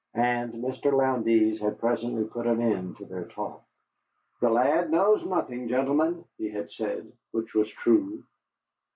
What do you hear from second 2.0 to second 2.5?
put